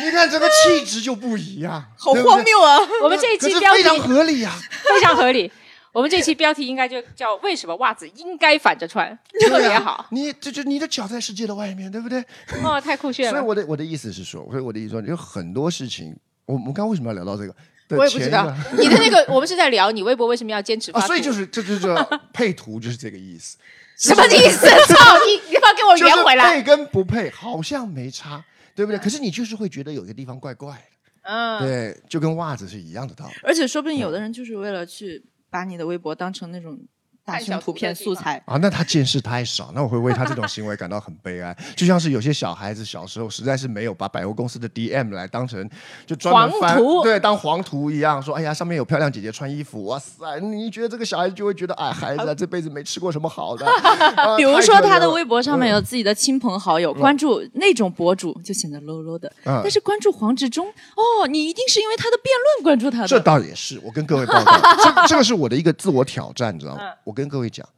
[0.00, 2.78] 你看这个气质就不一样，好荒谬啊！
[3.02, 4.56] 我们这一期标题非常合理啊，
[4.88, 5.50] 非常合理。
[5.92, 10.06] 我们这期标题应该就叫“为什么袜子应该反着穿”，特别好。
[10.10, 12.24] 你这就你的脚在世界的外面，对不对？
[12.62, 13.32] 哦，太酷炫了。
[13.36, 17.52] 所以我的我的意思是说，所以我的意思说，有很多事情，我我们刚为什么要聊到这个？
[17.90, 21.94] 我也不知道 你的那个，我们是在聊你微博为什么要坚持发所以就是这就是
[22.32, 23.56] 配图就是这个意思。
[23.96, 24.66] 什么意思？
[24.86, 25.32] 操你！
[25.48, 26.54] 你要给我圆回来。
[26.54, 28.98] 配跟不配好像没差，对不对？
[28.98, 30.82] 可是你就是会觉得有个地方怪怪的。
[31.22, 33.32] 嗯，对，就跟袜子是一样的道理。
[33.42, 36.78] 而且说不定有的人就是为了去把你的微博当成那种。
[37.28, 41.54] 大型图片素材啊，那他见识太少，那我会为他这种行为感到很悲哀。
[41.76, 45.68] 就像是有些小孩子小时候实在是没有把百货公司的 DM 来当成
[46.06, 50.40] 就专门翻对当黄图一样，说哎呀上面有漂亮姐姐穿衣服，哇塞！
[50.40, 53.66] 你觉得这个小孩子就会觉得哎孩子这辈子没吃过什么好的。
[54.38, 59.30] 比如说他的微博上面有自己的亲朋好友关注那种博主，就显得 low low 的。
[59.44, 63.06] 但是关注黄志忠，哦，你一定是因为他的辩论关注他的。
[63.06, 66.80] 这倒也是，我跟各位报告，这这个是我的一个自我挑战，你知道吗？
[67.04, 67.17] 我。
[67.18, 67.68] 跟各位讲，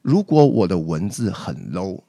[0.00, 2.00] 如果我的文字很 low，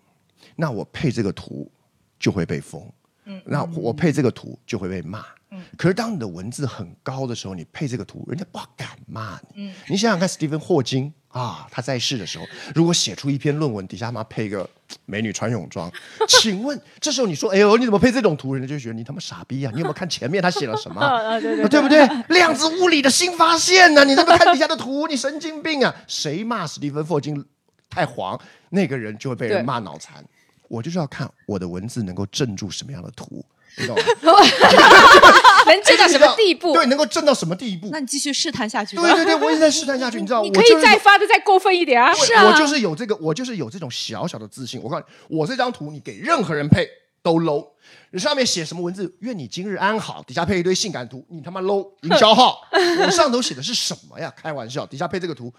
[0.56, 1.70] 那我配这个图
[2.18, 2.82] 就会被封。
[3.26, 5.26] 嗯，那我配这个图就会被骂。
[5.52, 9.68] 嗯，可是当你的文字很高的时候，你配这个图，人家不敢骂你。
[9.68, 14.68] 嗯，你想想看，史蒂芬霍金啊，他在世的时候，如果写出一篇论文，底下妈配一个
[15.06, 15.92] 美女穿泳装，
[16.28, 18.54] 请问这时候你说，哎呦，你怎么配这种图？
[18.54, 19.72] 人家就觉得你他妈傻逼啊！
[19.74, 21.02] 你有没有看前面他写了什么？
[21.70, 22.08] 对不对？
[22.30, 24.04] 量子物理的新发现呢？
[24.04, 25.06] 你他妈看底下的图？
[25.10, 25.94] 你神经病啊！
[26.08, 27.44] 谁骂史蒂芬霍金
[27.90, 30.24] 太黄，那个人就会被人骂脑残。
[30.70, 33.46] 我就是要看我的文字能够镇住什么样的图，
[33.78, 34.04] 你懂吗？
[35.68, 36.74] 能震到什么地步？
[36.74, 37.90] 对，能够震到什么地步？
[37.92, 38.96] 那你继续试探下去。
[38.96, 40.42] 对对对，我一直在试探下去，你知道？
[40.42, 42.14] 你可以再发的再过分一点啊！
[42.14, 44.82] 是啊，我就是有这个，我就是有这种小小的自信。
[44.82, 46.88] 我告诉你，我这张图你给任何人配
[47.22, 47.68] 都 low。
[48.14, 49.14] 上面写什么文字？
[49.20, 50.24] 愿你今日安好。
[50.24, 52.62] 底下配一堆性感图，你他妈 low 营销号。
[52.72, 54.34] 我上头写的是什么呀？
[54.36, 55.54] 开玩笑，底下配这个图。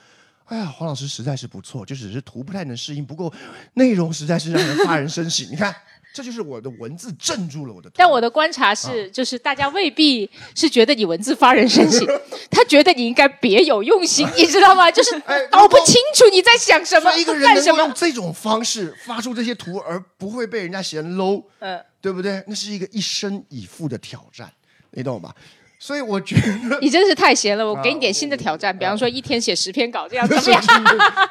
[0.47, 3.33] 哎呀，黄老师实在是不错，就只是图不太能适应，不过
[3.75, 5.47] 内容实在是让人发人深省。
[5.51, 5.75] 你看，
[6.19, 7.89] 这就是我的文字镇住了我的。
[7.95, 12.05] 但我的观察是，就是大家未必是觉得你文字发人深省，
[12.51, 14.91] 他觉得你应该别有用心，你知道吗？
[14.93, 15.13] 就是
[15.49, 22.43] 搞不清楚你在想什么，一个人能够用这种方式发出这些图，而不会被人家嫌 low，嗯，对不对？
[22.49, 24.51] 那是一个一生以赴的挑战，
[24.91, 25.33] 你懂吧？
[25.79, 30.61] 所以我觉得你真是太闲了，我给你点新的挑战，比方说一天写十篇稿，这样 怎么样？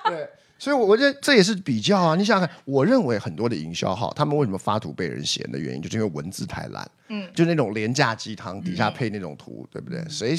[0.06, 2.16] 对，所以我觉得这也是比较啊。
[2.16, 10.04] 你想想看，我认为很多的营销号，他们为什么发图被人嫌的原因，就是因为文字太烂，嗯，就那种廉价鸡汤底下配那种图，对不对？
[10.10, 10.36] 谁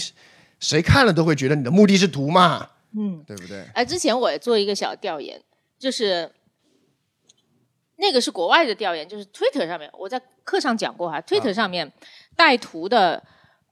[0.60, 3.64] 谁看了都会觉得你的目的是图嘛，嗯，对不对？
[3.74, 5.40] 哎，之前我也做一个小调研，
[5.78, 6.30] 就是
[7.96, 11.92] 那个是国外的调研，就是 Twitter 上面，我在课上讲过哈，Twitter 上面。
[12.38, 13.20] 带图的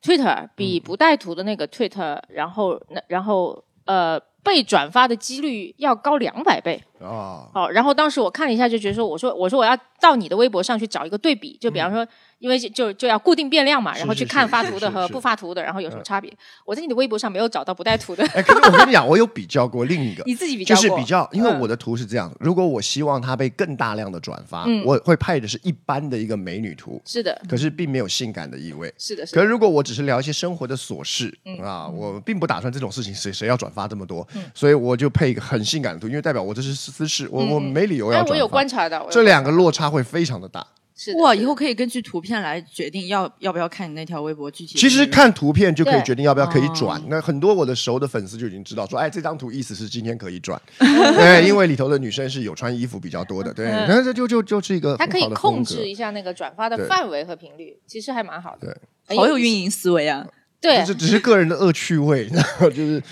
[0.02, 6.80] Twitter 比不带图的那个 Twitter，然后那然后呃被转发的几率要高两百倍。
[7.00, 7.50] 哦。
[7.52, 12.06] 好，然后当时我看了一下，就觉得说，我说我说我要到你的微博上去找一个对比，就比方说。
[12.38, 16.30] 因为就就要固定变量嘛，然后去看发图的和不发图的，然后有什么差别？
[16.66, 18.22] 我在你的微博上没有找到不带图的。
[18.35, 29.24] 哎，可是我跟你讲，我有比较过另一个， 你自己比较就是比较，因为我的图是这样，如果我希望它被更大量的转发，我会派的是一般的一个美女图，是的，可是并没有性感的意味，是的。
[29.32, 38.25] 可是如果我只是聊一些生活的琐事啊，我并不打算这种事情谁谁要转发这么多，所以我就配一个很性感的图，因为代表我这是私事，我我没理由要。
[38.25, 40.66] 我有观察到，这两个落差会非常的大。
[40.99, 44.79] 是哇，以后可以根据图片来决定要要不要看你那条微博具体。
[44.79, 46.99] 其实看图片就可以决定要不要可以转。
[47.09, 54.96] 那很多我的熟的粉丝就已经知道说，哎，这张图意思是今天可以转， 对，因为里头的女生是有穿衣服比较多的，对，那这就就就是一个。
[54.96, 58.75] 它可以控制一下那个转发的范围和频率，其实还蛮好的。
[59.07, 60.27] 对，好有运营思维啊。
[60.62, 63.03] 对，这只是个人的恶趣味， 然后就是。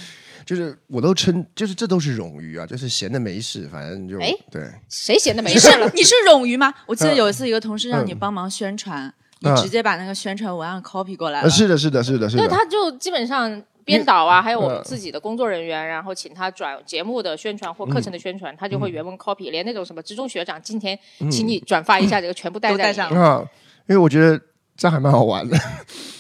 [0.45, 5.91] 就是我都称，就是这都是冗余啊，就是闲的没事，反正就哎，对，谁闲的没事了？
[5.95, 6.73] 你是冗余吗？
[6.87, 11.49] 我记得有一次，一个同事让你帮忙宣传，你直接把那个宣传文案 copy 过来了。
[11.49, 12.47] 是的，是的，是的，是的。
[12.47, 20.99] 对，他就基本上编导啊，还有我们自己的工作人员，然后请他转节目的宣传或课程的宣传，他就会原文 copy，连那种什么职中学长，今天
[21.31, 23.09] 请你转发一下这个，全部带在上。
[23.11, 23.43] 啊，
[23.87, 24.41] 因为我觉得
[24.77, 25.57] 这还蛮好玩的。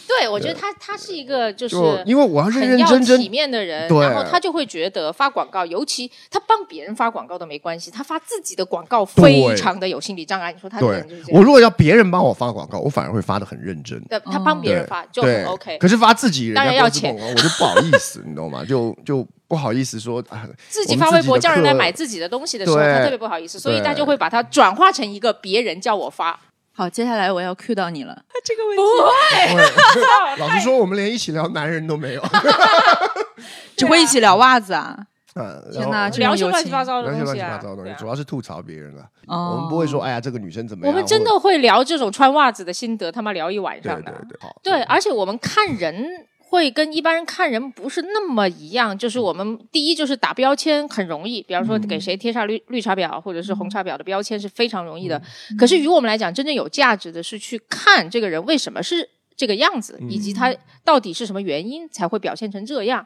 [0.06, 1.74] 对，我觉得他他是一个就是
[2.06, 10.52] 因为我要认认真真体面的人，然后他就会觉得发广告，尤其他帮别人发广告都没关系，他发自己的广告非常的有心理障碍。
[10.52, 14.00] 你说他对，我如果要别人帮我发广告，我反而会发的很认真。
[14.26, 18.64] 他帮别人发就很 OK，可是发自己当然要钱，我就不好意思， 你懂吗？
[18.64, 20.22] 就就不好意思说
[20.68, 26.38] 自己发微博叫人来买自己的东西的时候，他特别不好意思，所以他就会把它转化成一个别人叫我发。
[26.76, 28.20] 好，接下来我要 Q 到你了。
[28.44, 30.36] 这个问题不会。
[30.44, 32.22] 老实说，我们连一起聊男人都没有，
[33.76, 34.98] 只会一起聊袜子啊。
[35.36, 37.60] 嗯，天哪，聊些乱七八糟的东西啊，
[37.96, 39.04] 主要是吐槽别人了。
[39.26, 40.92] 我们不会说，哎呀，这个女生怎么样？
[40.92, 44.10] 我们真的会聊这种穿袜子的心得，他妈聊一晚上的。
[44.10, 46.26] 对对对，对，而且我们看人。
[46.54, 55.20] 会跟一般人看人不是那么一样，就是我们第一就是打标签很容易，比方说给谁贴上绿绿茶婊或者是红茶婊的标签是非常容易的。
[55.58, 63.04] 可是于我们来讲，真正有价值的是去看这个人为什么是这个样子，以及他到底是什么原因才会表现成这样，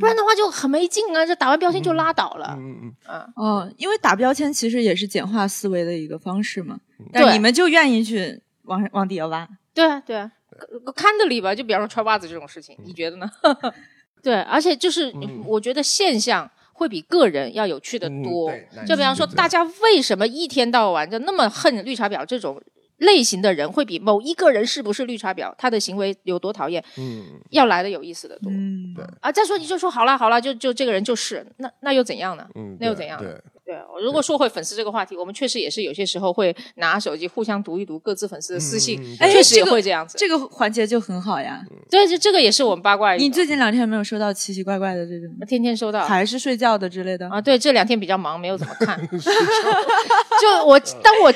[0.00, 1.26] 不然的话就很没劲啊！
[1.26, 2.56] 这打完标签就拉倒了。
[2.58, 3.32] 嗯嗯嗯。
[3.36, 6.80] 哦，因为打标签其实也是简化思维的一个方式嘛。
[7.12, 9.46] 但你们就愿意去往往底下挖。
[9.74, 10.32] 对啊，对啊。
[10.94, 13.30] 看得里吧，就比方说穿袜子这种事情，你觉得呢？
[14.22, 15.12] 对，而且就是
[15.44, 18.52] 我觉得现象会比个人要有趣的多。
[18.86, 22.60] 就比方说，大家为什么一天到晚就那么恨绿茶婊这种
[22.98, 26.82] 类型的人，会比某一个人是不是绿茶婊，他的行为有多讨厌，
[27.50, 28.50] 要来的有意思的多。
[28.96, 32.48] 对啊，再说你就说好了好了，就就这个人就是，那那又怎样呢？
[32.80, 33.18] 那又怎样？
[33.20, 33.40] 对，
[33.92, 40.16] 我如果说回粉丝这个话题，我们确实也是有些时候会拿手机互相读一读各自粉丝的私信，确实也会这样子。
[40.18, 41.60] 这个环节就很好呀。
[41.90, 43.14] 对，这这个也是我们八卦。
[43.14, 45.34] 你最近两天没有收到奇奇怪怪的这种？
[45.46, 47.40] 天天收到，还是睡觉的之类的啊？
[47.40, 48.98] 对，这两天比较忙，没有怎么看。
[49.08, 51.32] 就我当我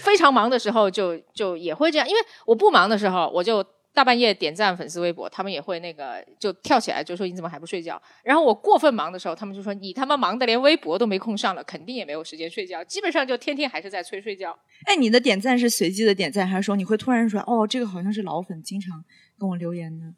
[0.00, 3.64] 非常忙的时候，就就也会这样，因为我不忙的时候，我就。
[3.96, 8.00] 大半夜点赞粉丝微博，他们也会那个就跳起来就说你怎么还不睡觉？
[8.22, 12.84] 然后我过分忙的时候，他们就说你他妈忙的连微博都没空上了，肯定也没有时间睡觉。
[12.84, 14.54] 基本上就天天还是在催睡觉。
[14.84, 19.02] 哎，你的点赞是随机的点赞，还是说你会突然说哦，这个好像是老粉，经常
[19.38, 20.12] 跟我留言呢？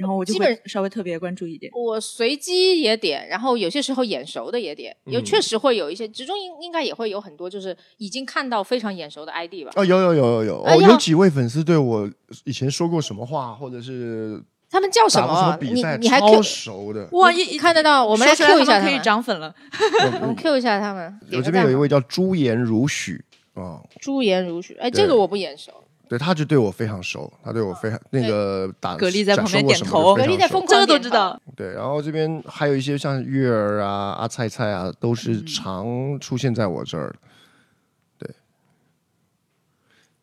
[0.00, 1.70] 然后我就会稍微特别关注一点。
[1.74, 9.72] 我随机也点，然后有些时候眼熟的也点，有确实会有一些，其中应应该也会有很多，就是已经看到非常眼熟的 ID 吧。
[9.76, 12.10] 哦，有有有有有，哦，有几位粉丝对我
[12.44, 15.58] 以前说过什么话，或者是他们叫什么？
[15.60, 17.30] 你你还 Q 熟的哇？
[17.30, 19.54] 一看得到，我们来 Q 一下，可以涨粉了。
[20.22, 21.20] 我们 Q 一下他们。
[21.32, 25.72] 我这边有一位叫朱颜如许啊，朱颜如许，哎，这个我不眼熟。
[26.10, 31.40] 对，他就对我非常熟，他对我非常那个打蛤蜊在旁边点头，蛤蜊在疯狂这个都知道。
[31.54, 37.14] 对，然后这边还有一些像月儿啊、阿菜菜啊，都是常出现在我这儿。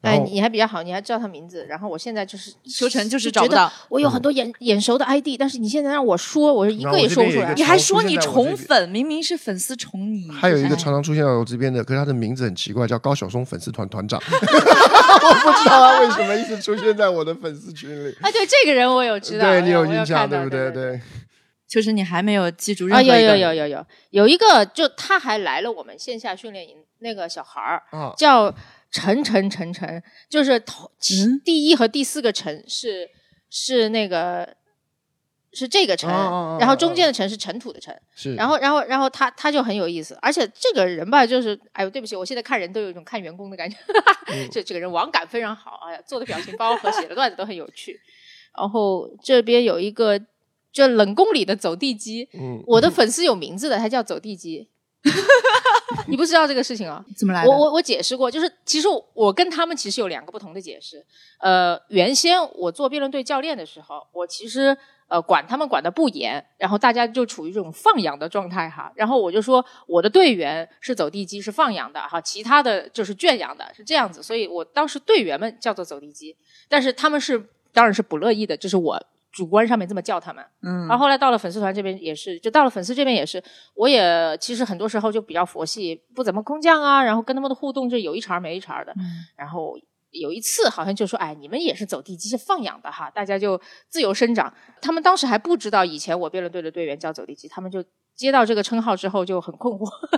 [0.02, 1.66] 哎，你还比较好，你还知道他名字。
[1.68, 3.72] 然后我现在就是秋成，就是找不到。
[3.90, 7.54] 我有很多眼眼熟的 ID，但是你现在让我说，我一个也说不出来。
[7.56, 10.30] 你还说你宠粉，明明是粉丝宠你。
[10.32, 14.22] 还有一个常常出现在我这边的，可是他的名字很奇怪，叫高晓松粉丝团团长。
[14.30, 18.16] 我不知道他为什么一直出现在我的粉丝群里。
[18.22, 20.70] 啊，对，这个人我有知道，对你有印象，对不对？
[20.72, 21.02] 对。
[21.68, 23.20] 就是你还没有记住任何一个。
[23.20, 27.82] 有有有有有有一个，就他还来了我们线下训练营，那个小孩儿
[28.16, 28.54] 叫。
[28.92, 30.92] 陈陈陈陈，就是头
[31.44, 33.10] 第一和第四个陈是
[33.50, 34.56] 是那个
[35.54, 36.10] 是这个陈，
[36.60, 43.78] 然后中间的陈是尘土的尘，是，然后然后然后他他就很有意思，而且这个人吧，就是哎呦对不起，我现在看人都有一种看员工的感觉，
[44.52, 48.00] 就这个人网感非常好，哎呀做的表情包和写的段子都很有趣，
[48.58, 50.20] 然后这边有一个
[50.72, 52.30] 就冷宫里的走地鸡，
[52.66, 54.70] 我的粉丝有名字的，他叫走地鸡。
[56.08, 57.04] 你不知道这个事情啊？
[57.16, 57.50] 怎么来的？
[57.50, 61.06] 我我我解释过，就是其实我跟他们其实有两个不同的解释。
[61.40, 64.76] 呃，原先我做辩论队教练的时候，我其实
[65.08, 68.92] 呃管他们管的不严，然后大家就处于这种放养的状态哈。
[68.96, 74.24] 然后我就说我的队员是走地鸡，是放养的哈，其他的就是圈养的，是这样子。
[74.24, 76.36] 所以我当时队员们叫做走地鸡，
[76.68, 79.02] 但是他们是当然是不乐意的，这是我。
[79.38, 83.44] 主观上面这么叫他们，嗯，然后后来到了粉丝团这边也是，就到了粉丝这边也是，
[83.76, 89.04] 我也其实很多时候就比较佛系，不怎么空降啊，然后跟他们的互动就有一茬没一茬的，嗯
[89.38, 89.78] 然后
[90.10, 94.52] 有一次好像就说，哎，你们也是走地鸡是放养的哈，大家就自由生长。
[94.82, 97.84] 他们当时还不知道以前我辩论队的队员叫走地鸡，他们就
[98.16, 99.88] 接到这个称号之后就很困惑，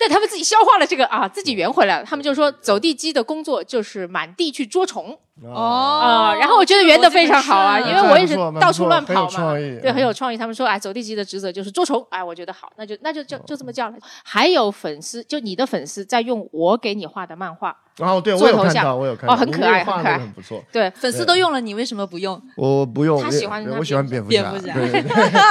[0.00, 2.04] 但他们自己消化了这个啊，自己圆回来了。
[2.06, 5.18] 他们就说走地鸡的工作就是满地去捉虫。
[5.44, 10.36] 哦，然后我觉得圆的非常好啊，因为我也是到处乱跑嘛，对，很有创意。
[10.36, 13.94] 他们说，哎，走地鸡的职责就是捉虫，哎，我觉得好，那就那就就就这么叫了。
[14.24, 20.62] 还有粉丝，就你的粉丝在用我给你画的漫画，然后对我有看到，我有看到，哦，很可爱，很可爱，很不错。
[20.70, 22.40] 对，粉丝都用了，你为什么不用？
[22.56, 24.74] 我不用，他喜欢，我喜欢蝙蝠侠。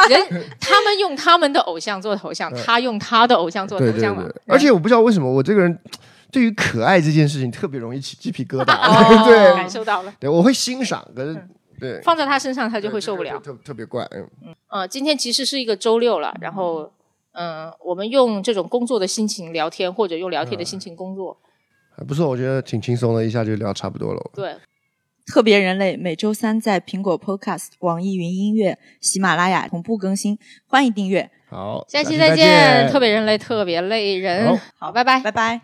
[0.09, 4.23] 人他们用他们的偶像做头像，他用他的偶像做头像嘛。
[4.47, 5.77] 而且我不知道为什么我这个人。
[6.32, 8.75] 对于可爱这件事情特别容易起鸡皮疙瘩，
[9.25, 10.13] 对，感受到了。
[10.19, 11.47] 对，我会欣赏，可是
[11.79, 14.03] 对放在他身上他就会受不了，特特别怪。
[14.11, 16.91] 嗯嗯，今天其实是一个周六了，然后
[17.34, 21.38] 嗯，我们用这种工作的心情聊天，或者用聊天的心情工作，
[21.97, 24.32] 还不错，我觉得挺轻松的，一下就聊差不多了。
[24.34, 24.55] 对，
[25.25, 31.29] 特别人类每周三在苹果 Podcast、网易云音乐、喜马拉雅同步更新，欢迎订阅。
[31.49, 32.89] 好，下期再见。
[32.89, 35.59] 特别人类特别累人，好，拜拜，拜拜。